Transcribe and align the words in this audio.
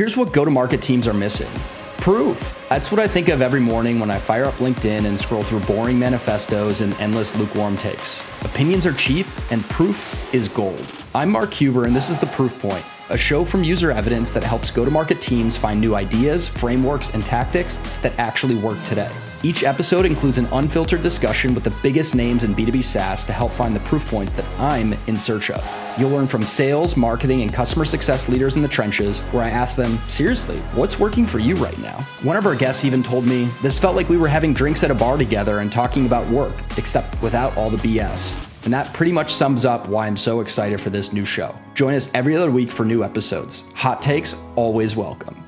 Here's 0.00 0.16
what 0.16 0.32
go 0.32 0.46
to 0.46 0.50
market 0.50 0.80
teams 0.80 1.06
are 1.06 1.12
missing 1.12 1.50
proof. 1.98 2.58
That's 2.70 2.90
what 2.90 2.98
I 2.98 3.06
think 3.06 3.28
of 3.28 3.42
every 3.42 3.60
morning 3.60 4.00
when 4.00 4.10
I 4.10 4.18
fire 4.18 4.46
up 4.46 4.54
LinkedIn 4.54 5.04
and 5.04 5.20
scroll 5.20 5.42
through 5.42 5.60
boring 5.60 5.98
manifestos 5.98 6.80
and 6.80 6.94
endless 6.94 7.36
lukewarm 7.36 7.76
takes. 7.76 8.26
Opinions 8.42 8.86
are 8.86 8.94
cheap, 8.94 9.26
and 9.52 9.62
proof 9.64 10.34
is 10.34 10.48
gold. 10.48 10.90
I'm 11.14 11.28
Mark 11.28 11.52
Huber, 11.52 11.84
and 11.84 11.94
this 11.94 12.08
is 12.08 12.18
The 12.18 12.28
Proof 12.28 12.58
Point, 12.62 12.82
a 13.10 13.18
show 13.18 13.44
from 13.44 13.62
UserEvidence 13.62 14.32
that 14.32 14.42
helps 14.42 14.70
go 14.70 14.86
to 14.86 14.90
market 14.90 15.20
teams 15.20 15.58
find 15.58 15.78
new 15.78 15.94
ideas, 15.94 16.48
frameworks, 16.48 17.12
and 17.12 17.22
tactics 17.22 17.76
that 18.00 18.18
actually 18.18 18.54
work 18.54 18.82
today. 18.84 19.10
Each 19.42 19.62
episode 19.62 20.04
includes 20.04 20.36
an 20.36 20.44
unfiltered 20.52 21.02
discussion 21.02 21.54
with 21.54 21.64
the 21.64 21.72
biggest 21.82 22.14
names 22.14 22.44
in 22.44 22.54
B2B 22.54 22.84
SaaS 22.84 23.24
to 23.24 23.32
help 23.32 23.52
find 23.52 23.74
the 23.74 23.80
proof 23.80 24.06
points 24.10 24.34
that 24.34 24.44
I'm 24.58 24.92
in 25.06 25.16
search 25.16 25.50
of. 25.50 25.94
You'll 25.98 26.10
learn 26.10 26.26
from 26.26 26.42
sales, 26.42 26.94
marketing, 26.94 27.40
and 27.40 27.52
customer 27.52 27.86
success 27.86 28.28
leaders 28.28 28.56
in 28.56 28.62
the 28.62 28.68
trenches 28.68 29.22
where 29.32 29.42
I 29.42 29.48
ask 29.48 29.76
them, 29.76 29.96
seriously, 30.08 30.58
what's 30.74 31.00
working 31.00 31.24
for 31.24 31.38
you 31.38 31.54
right 31.54 31.78
now? 31.78 32.04
One 32.22 32.36
of 32.36 32.44
our 32.44 32.54
guests 32.54 32.84
even 32.84 33.02
told 33.02 33.24
me 33.24 33.44
this 33.62 33.78
felt 33.78 33.96
like 33.96 34.10
we 34.10 34.18
were 34.18 34.28
having 34.28 34.52
drinks 34.52 34.84
at 34.84 34.90
a 34.90 34.94
bar 34.94 35.16
together 35.16 35.60
and 35.60 35.72
talking 35.72 36.04
about 36.06 36.28
work, 36.28 36.52
except 36.76 37.20
without 37.22 37.56
all 37.56 37.70
the 37.70 37.78
BS. 37.78 38.46
And 38.64 38.74
that 38.74 38.92
pretty 38.92 39.12
much 39.12 39.32
sums 39.32 39.64
up 39.64 39.88
why 39.88 40.06
I'm 40.06 40.18
so 40.18 40.40
excited 40.40 40.82
for 40.82 40.90
this 40.90 41.14
new 41.14 41.24
show. 41.24 41.54
Join 41.72 41.94
us 41.94 42.10
every 42.12 42.36
other 42.36 42.50
week 42.50 42.70
for 42.70 42.84
new 42.84 43.02
episodes. 43.02 43.64
Hot 43.72 44.02
takes, 44.02 44.36
always 44.54 44.96
welcome. 44.96 45.39